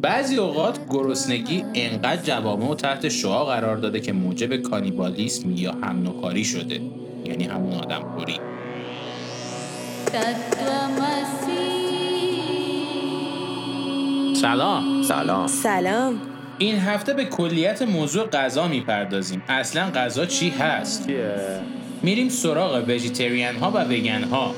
[0.00, 6.02] بعضی اوقات گرسنگی انقدر جوامع و تحت شعا قرار داده که موجب کانیبالیسم یا هم
[6.02, 6.80] نوکاری شده.
[7.24, 8.40] یعنی همون آدم خوری.
[14.34, 15.02] سلام.
[15.02, 15.46] سلام.
[15.46, 16.20] سلام.
[16.58, 19.42] این هفته به کلیت موضوع غذا می‌پردازیم.
[19.48, 21.08] اصلا غذا چی هست؟
[22.02, 24.54] میریم سراغ ویژیتریان ها و وگن ها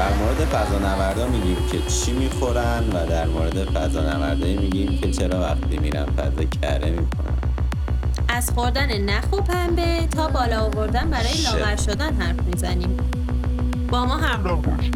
[0.00, 5.78] در مورد فضانوردا میگیم که چی می‌خورن و در مورد فضانوردایی میگیم که چرا وقتی
[5.78, 7.38] میرن فضا کره می‌کنن.
[8.28, 11.42] از خوردن نخ و پنبه تا بالا آوردن برای.
[11.44, 12.96] لاغر شدن حرف می‌زنیم.
[13.88, 14.90] با ما همراه باش.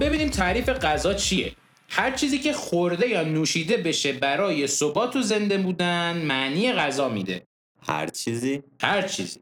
[0.00, 1.52] ببینیم تعریف غذا چیه.
[1.88, 7.42] هر چیزی که خورده یا نوشیده بشه برای ثبات و زنده بودن معنی غذا میده.
[7.88, 9.40] هر چیزی؟ هر چیزی.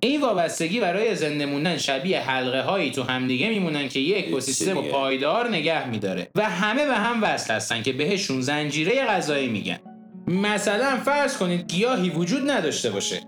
[0.00, 4.82] این وابستگی برای زنده موندن شبیه حلقه هایی تو همدیگه میمونن که یک اکوسیستم.
[4.82, 9.78] پایدار نگه میداره و همه به هم وصل هستن که بهشون زنجیره غذایی میگن.
[10.26, 13.20] مثلا فرض کنید گیاهی وجود نداشته باشه.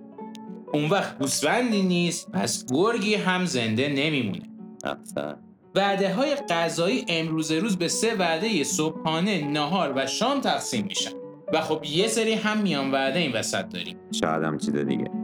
[0.73, 4.43] اون وقت گوسفندی نیست پس گرگی هم زنده نمیمونه.
[5.75, 11.11] وعده های غذایی امروز روز به سه وعده صبحانه، نهار و شام تقسیم میشن.
[11.53, 13.97] و خب یه سری هم میان وعده این وسط داریم.
[14.21, 15.20] شاید هم چیز دیگه.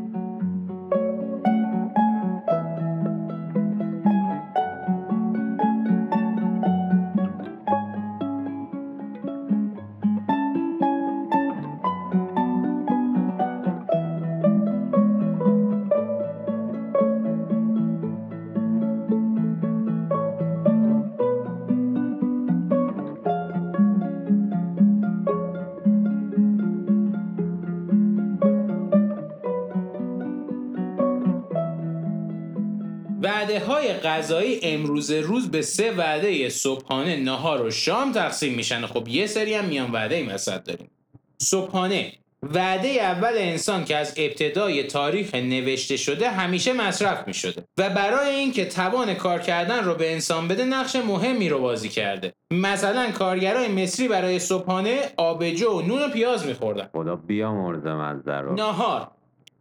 [34.07, 38.87] غذایی امروز روز به سه وعده صبحانه، نهار و شام تقسیم میشن.
[38.87, 40.91] خب یه سری هم میان وعده این وسط داریم.
[41.39, 42.13] صبحانه
[42.43, 48.35] وعده اول انسان که از ابتدای تاریخ نوشته شده همیشه مصرف می شده و برای
[48.35, 52.33] اینکه توان کار کردن رو به انسان بده نقش مهمی رو بازی کرده.
[52.51, 56.89] مثلا کارگرای مصری برای صبحانه آبجو و نون و پیاز میخوردن.
[56.93, 59.09] خدا بیا مرده مزده رو ناهار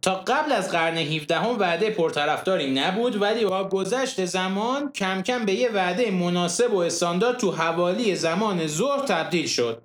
[0.06, 5.44] تا قبل از قرن 17 هم وعده پرطرفداری نبود ولی با گذشت زمان کم کم
[5.44, 9.82] به یه وعده مناسب و استاندارد تو حوالی زمان ظهر تبدیل شد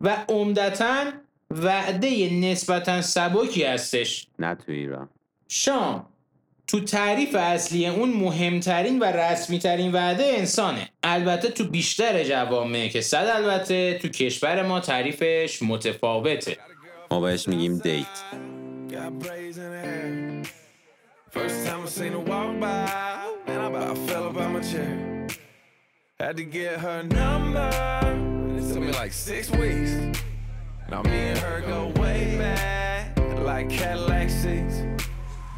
[0.00, 1.04] و عمدتا
[1.50, 4.26] وعده نسبتا سبکی هستش.
[4.38, 5.08] نه تو ایران.
[5.48, 6.06] شام
[6.66, 10.88] تو تعریف اصلی اون مهمترین و رسمی ترین وعده انسانه.
[11.02, 16.56] البته تو بیشتر جوامع که صد البته تو کشور ما تعریفش متفاوته.
[17.10, 18.53] ما بهش میگیم دیت.
[18.94, 20.42] Got in hair.
[21.30, 25.26] First time I seen her walk by, man, I about fell up my chair.
[26.20, 27.58] Had to get her number.
[27.58, 29.90] And it took me like six weeks.
[30.88, 34.84] Now me and her go way back, like Cadillac seats.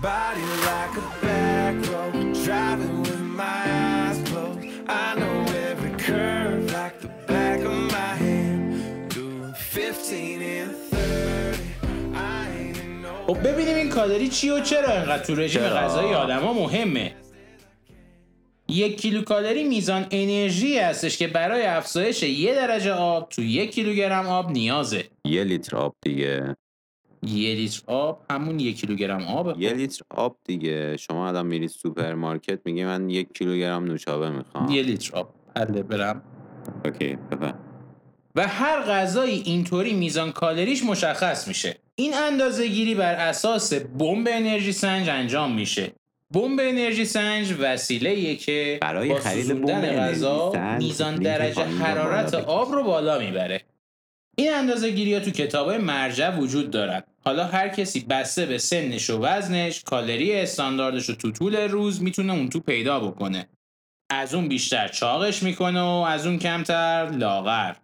[0.00, 4.66] Body like a back road, driving with my eyes closed.
[4.88, 9.10] I know every curve like the back of my hand.
[9.10, 10.85] Doing 15 and
[13.26, 17.14] خب ببینیم این کالری چی و چرا اینقدر تو رژیم؟ غذایی آدما مهمه.
[18.68, 24.26] یک کیلو کالری میزان انرژی هستش که برای افزایش یه درجه آب تو یک کیلوگرم
[24.26, 25.04] آب نیازه.
[25.24, 26.56] یه لیتر آب دیگه.
[27.22, 29.54] یه لیتر آب همون یک کیلوگرم آبه.
[29.62, 30.96] یه لیتر آب دیگه.
[30.96, 34.70] شما آدم میری سوپرمارکت میگی من یک کیلوگرم نوشابه می‌خوام.
[34.70, 35.34] یه لیتر آب.
[35.56, 36.22] حله برم.
[36.84, 37.58] Okay بفهم.
[38.34, 41.76] و هر غذایی اینطوری میزان کالریش مشخص میشه.
[41.98, 45.92] این اندازه گیری بر اساس بمب انرژی سنج انجام میشه.
[46.34, 52.82] بمب انرژی سنج وسیله که برای با خرید بمب غذا میزان درجه حرارت آب رو
[52.82, 53.62] بالا می‌بره.
[54.36, 57.02] این اندازه گیری ها تو کتاب مرجع وجود دارن.
[57.24, 62.32] حالا هر کسی بسته به سنش و وزنش کالری استانداردش رو تو طول روز می‌تونه
[62.32, 63.48] اون تو پیدا بکنه.
[64.10, 67.74] از اون بیشتر چاقش می‌کنه و از اون کمتر لاغر.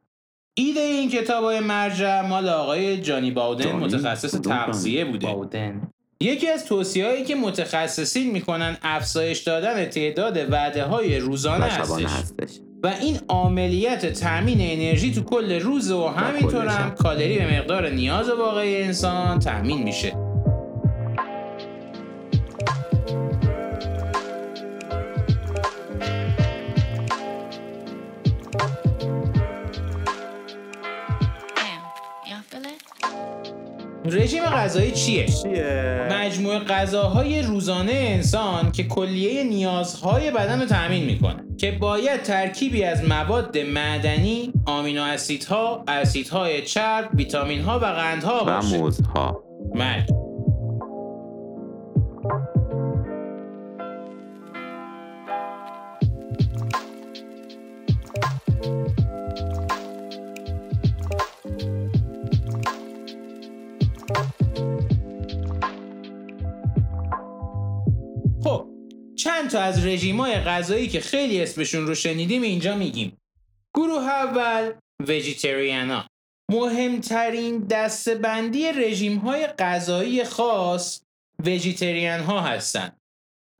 [0.54, 5.74] ایده این کتاب های مرجع مال آقای جانی باودن جانی؟ متخصص؟ تغذیه بوده
[6.20, 12.60] یکی از توصیه هایی که متخصصین می‌کنن افزایش دادن تعداد وعده های روزانه هستش هستش
[12.82, 16.90] و این عملیت تامین انرژی تو کل روز و همینطور هم.
[16.90, 20.31] کالری به مقدار نیاز واقعی انسان تامین میشه
[34.04, 41.44] رژیم غذایی چیه چیه؟ مجموعه غذاهای روزانه انسان که کلیه نیازهای بدن رو تأمین می‌کنه
[41.58, 48.78] که باید ترکیبی از مواد معدنی، آمینو اسیدها، اسیدهای چرب، ویتامینها و قندها و باشه.
[48.78, 49.44] موزها
[49.74, 50.21] مرگ
[69.52, 73.16] تا از رژیمای غذایی که خیلی اسمشون رو شنیدیم اینجا میگیم
[73.74, 74.72] گروه اول
[75.06, 76.06] ویژیتریانا
[76.50, 81.02] مهمترین دستبندی رژیم های غذایی خاص
[81.44, 83.00] ویژیتریان ها هستند.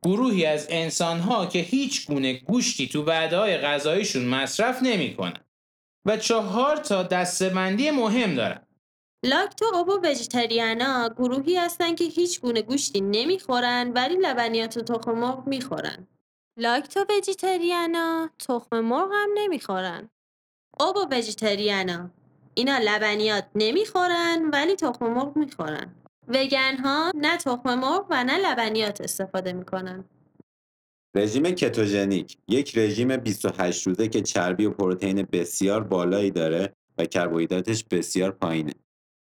[0.03, 5.41] گروهی از انسان ها که هیچ گونه گوشتی تو وعده های غذاییشون مصرف نمی‌کنن
[6.07, 8.67] و چهار تا دستبندی مهم دارن.
[9.25, 15.47] لاکتو اوبو وژیتریانا گروهی هستن که هیچ گونه گوشتی نمی‌خورن ولی لبنیات و تخم مرغ
[15.47, 16.07] می‌خورن.
[16.59, 20.09] لاکتو وژیتریانا تخم مرغ هم نمی‌خورن.
[20.81, 22.11] اوبو وژیتریانا
[22.55, 25.95] اینا لبنیات نمی‌خورن ولی تخم مرغ می‌خورن.
[26.29, 30.05] وگن ها نه تخم مرغ و نه لبنیات استفاده می‌کنن.
[31.17, 37.85] رژیم کتوژنیک یک رژیم 28 روزه که چربی و پروتئین بسیار بالایی داره و کربوهیدراتش
[37.85, 38.73] بسیار پایینه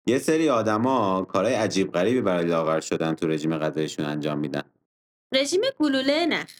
[0.08, 4.64] یه سری آدما کارهای عجیب غریبی برای لاغر شدن تو رژیم غذایشون انجام میدن.
[5.34, 6.52] رژیم گلوله نخ.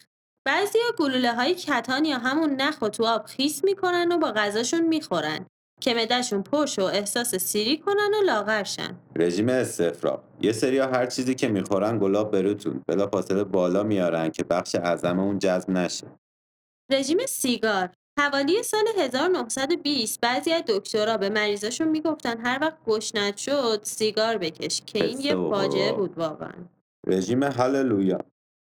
[0.46, 4.80] بعضیا گلوله های کتان یا همون نخ و تو آب خیس می‌کنن و با غذاشون
[4.80, 5.46] می‌خورن
[5.80, 8.98] که معدهشون پرش و احساس سیری کنن و لاغر شن.
[9.16, 10.20] رژیم استفراغ.
[10.40, 12.82] یه سریا هر چیزی که می‌خورن گلاب بروتون.
[12.88, 16.06] بلا فاصله بالا میارن که بخش اعظم اون جذب نشه.
[16.92, 17.90] رژیم سیگار.
[18.18, 24.82] حوالی سال 1920 بعضی از دکترها به مریضاشون می‌گفتن هر وقت گشنت شد سیگار بکش
[24.86, 25.92] که این یه فاجعه.
[25.92, 26.52] بود واقعا.
[27.06, 28.18] رژیم هاللویا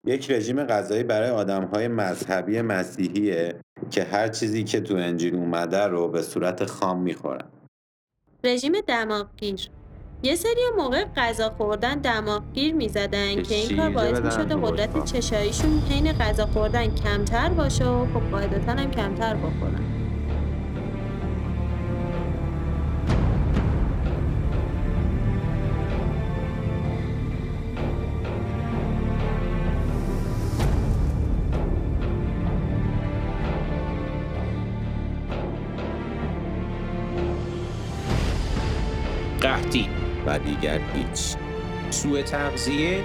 [0.06, 6.08] یک رژیم غذایی برای آدمهای مذهبی مسیحیه که هر چیزی که تو انجیل اومده رو
[6.08, 7.52] به صورت خام می‌خورن
[8.44, 9.70] رژیم دماغگیر
[10.24, 15.06] یه سری موقع غذا خوردن دماغگیر می‌زدن که این کار باعث می‌شده قدرت.
[15.06, 19.99] چشاییشون حین غذا خوردن کمتر باشه و خب قاعدتا هم کمتر بخورن
[40.62, 41.36] دیگر هیچ
[41.90, 43.04] سوء تغذیه،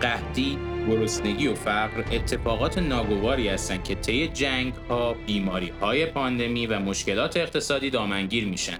[0.00, 0.58] قحطی،
[0.88, 7.90] گرسنگی و فقر اتفاقات ناگواری هستند که طی جنگ ها، بیماری پاندمی و مشکلات اقتصادی
[7.90, 8.78] دامنگیر میشن.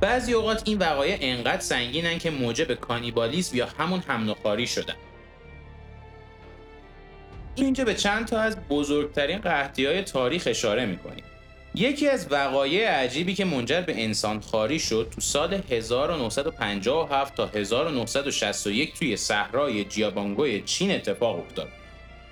[0.00, 4.02] بعضی اوقات این وقایع انقدر سنگینن که موجب کانیبالیسم یا همون
[4.42, 4.94] خواری شدن.
[7.54, 11.24] اینجا به چند تا از بزرگترین قحطی های تاریخ اشاره می‌کنیم.
[11.74, 18.94] یکی از وقایع عجیبی که منجر به انسان خاری شد تو سال 1957 تا 1961
[18.94, 21.68] توی صحرای جیابانگوی چین اتفاق افتاد.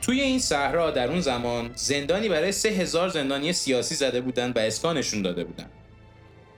[0.02, 5.22] توی این صحرا در اون زمان زندانی برای 3000 زندانی سیاسی زده بودن و اسکانشون
[5.22, 5.70] داده بودن.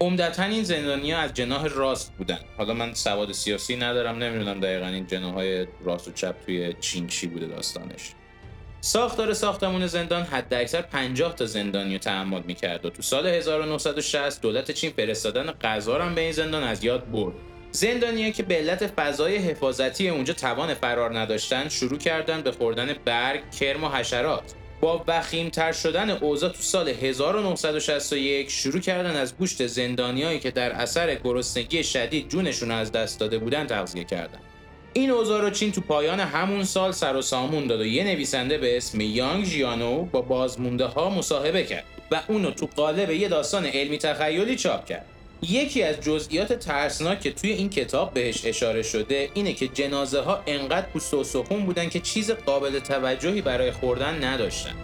[0.00, 2.38] عمدتا این زندانیا از جناح راست بودن.
[2.56, 7.26] حالا من سواد سیاسی ندارم نمی‌دونم دقیقا این جناهای راست و چپ توی چین چی
[7.26, 8.12] بوده داستانش.
[8.84, 14.70] ساختار ساختمون زندان حداکثر 50 تا زندانی رو تحمل می‌کرد و تو سال 1960 دولت
[14.70, 17.34] چین فرستادن غذا هم به این زندان از یاد برد.
[17.72, 23.50] زندانیایی که به علت فضای حفاظتی اونجا توان فرار نداشتن شروع کردن به خوردن برگ،
[23.50, 24.54] کرم و حشرات.
[24.80, 31.14] با وخیمتر شدن اوضاع تو سال 1961 شروع کردن از گوشت زندانیایی که در اثر
[31.14, 34.38] گرسنگی شدید جونشون از دست داده بودن تغذیه کردن.
[34.94, 38.58] این اوضاع رو چین تو پایان همون سال سر و سامون داد و یه نویسنده
[38.58, 43.66] به اسم یانگ ژیانو با بازمونده ها مصاحبه کرد و اونو تو قالب یه داستان
[43.66, 45.06] علمی تخیلی چاپ کرد.
[45.42, 50.42] یکی از جزئیات ترسناک که توی این کتاب بهش اشاره شده اینه که جنازه ها
[50.46, 54.74] انقدر پوست و استخون بودن که چیز قابل توجهی برای خوردن نداشتن.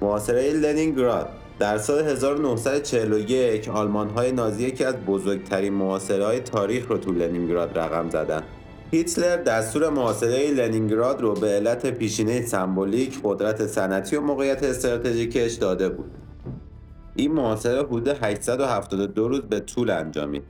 [0.00, 6.98] محاصره لنینگراد در سال 1941 آلمان های نازی یکی از بزرگترین محاصره های تاریخ رو
[6.98, 8.42] تو لنینگراد رقم زدن.
[8.90, 15.88] هیتلر دستور محاصره لنینگراد رو به علت پیشینه سمبولیک، قدرت صنعتی و موقعیت استراتژیکش داده
[15.88, 16.10] بود.
[17.14, 20.42] این محاصره حدود 872 روز به طول انجامید.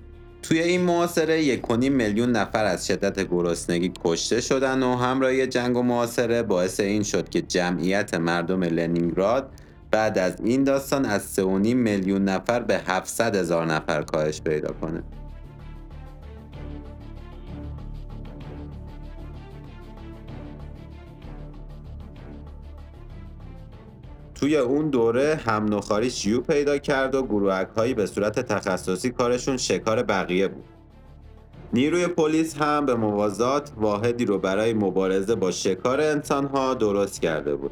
[0.42, 5.82] توی این محاصره 1.5 میلیون نفر از شدت گرسنگی کشته شدن و همراهی جنگ و
[5.82, 9.50] محاصره باعث این شد که جمعیت مردم لنینگراد
[9.90, 11.42] بعد از این داستان از 3.5
[11.74, 15.02] میلیون نفر به 700 هزار نفر کاهش پیدا کنه
[24.34, 29.56] توی اون دوره هم نخاری شیوع پیدا کرد و گروهک هایی به صورت تخصصی کارشون
[29.56, 30.64] شکار بقیه بود.
[31.72, 37.70] نیروی پلیس هم به موازات واحدی رو برای مبارزه با شکار انسانها درست کرده بود.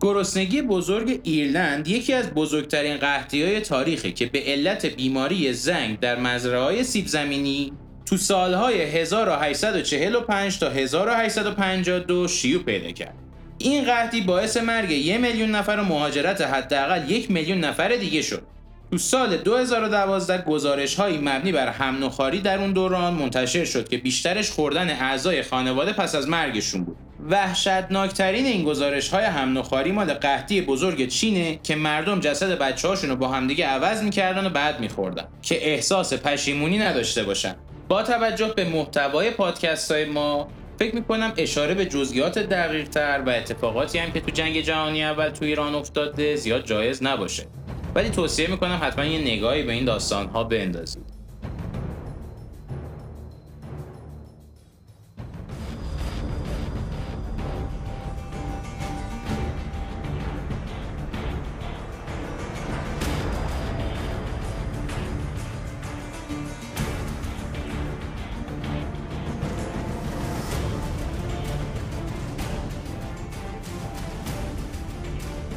[0.00, 6.18] گرسنگی بزرگ ایرلند یکی از بزرگترین قحطی های تاریخه که به علت بیماری زنگ در
[6.18, 7.72] مزرعه های سیب زمینی
[8.06, 13.14] تو سالهای 1845 تا 1852 شیوع پیدا کرد.
[13.58, 18.42] این قحطی باعث مرگ یک میلیون نفر و مهاجرت حداقل یک میلیون نفر دیگه شد.
[18.90, 22.10] تو سال 2012 گزارش هایی مبنی بر هم
[22.44, 27.09] در اون دوران منتشر شد که بیشترش خوردن اعضای خانواده پس از مرگشون بود.
[27.28, 33.16] وحشتناکترین این گزارش های هم نخاری مال قحطی بزرگ چینه که مردم جسد بچه رو
[33.16, 37.54] با همدیگه عوض می‌کردن و بعد میخوردن که احساس پشیمونی نداشته باشن.
[37.88, 40.48] با توجه به محتوای پادکست های ما
[40.78, 45.28] فکر می‌کنم اشاره به جزئیات دقیق تر و اتفاقاتی هم که تو جنگ جهانی اول
[45.28, 47.46] تو ایران افتاده زیاد جایز نباشه
[47.94, 51.19] ولی توصیه می‌کنم حتما یه نگاهی به این داستان ها بندازید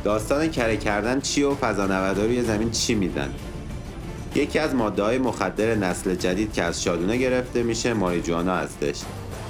[0.03, 3.29] داستان کره کردن چی و فضانوردا روی زمین چی میدن؟
[4.36, 9.01] یکی از ماده های مخدر نسل جدید که از شادونه گرفته میشه ماریجوانا هستش.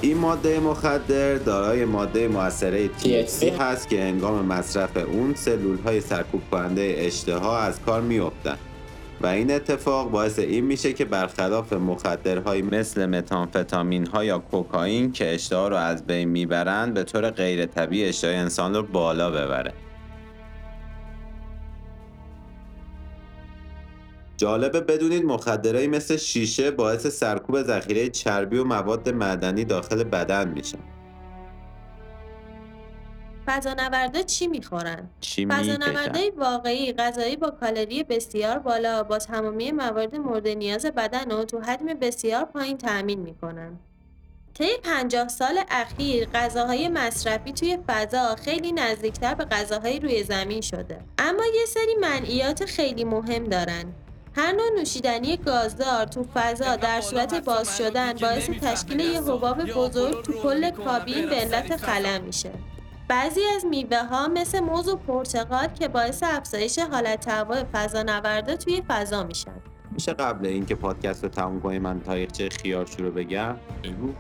[0.02, 6.42] این ماده مخدر دارای ماده موثره THC هست که انگام مصرف اون سلول های سرکوب
[6.52, 8.58] کننده اشتها از کار میافتن.
[9.22, 15.34] و این اتفاق باعث این میشه که برخلاف مخدرهایی مثل متانفتامین ها یا کوکائین که
[15.34, 19.74] اشتها رو از بین می‌برند به طور غیر طبیعی اشتهای انسان رو بالا ببره.
[24.44, 30.80] جالبه بدونید مخدرهایی مثل شیشه باعث سرکوب ذخیره چربی و مواد معدنی داخل بدن میشن
[33.46, 40.48] فضانوردا چی می‌خورن؟ چی فضانوردای واقعی غذایی با کالری بسیار بالا با تمامی موارد مورد
[40.48, 43.80] نیاز بدن رو تو حجم بسیار پایین تأمین می‌کنن.
[44.54, 51.00] طی 50 سال اخیر غذاهای مصرفی توی فضا خیلی نزدیکتر به غذاهای روی زمین شده.
[51.18, 53.94] اما یه سری منعیات خیلی مهم دارن.
[54.36, 60.24] هر نوع نوشیدنی گازدار تو فضا در صورت باز شدن باعث تشکیل یه حباب بزرگ
[60.24, 62.52] تو کل کابین به علت خلا میشه.
[63.08, 68.58] بعضی از میوه ها مثل موز و پرتقال که باعث افزایش حالت هوا فضا نورده
[68.58, 69.62] توی فضا میشن.
[69.92, 73.56] میشه قبل اینکه پادکست رو تموم کنیم من تاریخچه خیارشو رو بگم.
[73.84, 74.14] بگو.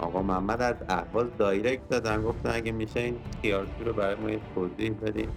[0.00, 2.22] آقا محمد از اهواز دایرکت دادن.
[2.22, 5.28] گفتن اگه میشه این خیارشو رو برای ما یه توضیح بدیم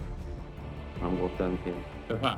[1.01, 1.73] من گفتم که
[2.13, 2.37] بفهم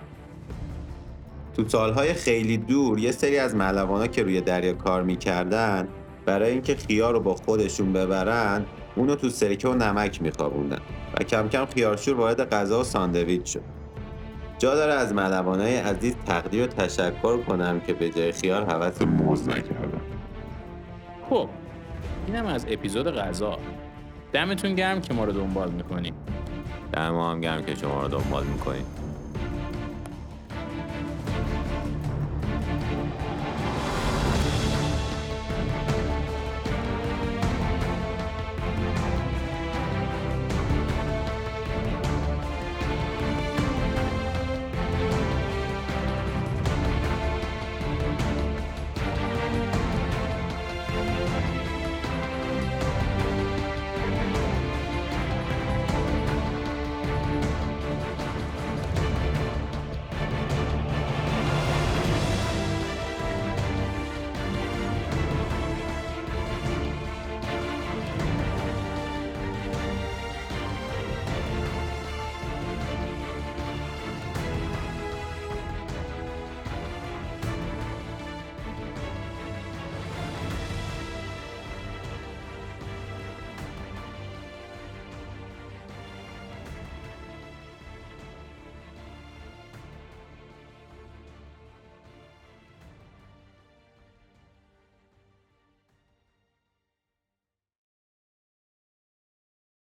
[1.64, 5.88] تو سالهای خیلی دور یه سری از ملوانا که روی دریا کار می‌کردن
[6.26, 8.66] برای اینکه خیار رو با خودشون ببرن
[8.96, 10.80] اونو تو سرکه و نمک میخوابوندن
[11.14, 13.62] و کم کم خیارشور وارد غذا و ساندویچ شد.
[14.60, 19.50] جا داره از ملوانای عزیز تقدیر و تشکر کنم که به جای خیار حوث موز
[19.50, 20.02] نکردن.
[21.30, 21.50] خب
[22.28, 23.58] اینم از اپیزود غذا.
[24.34, 26.14] دمتون گرم که ما رو دنبال می‌کنیم
[26.94, 28.86] در ما هم گرم که شما رو دنبال می‌کنیم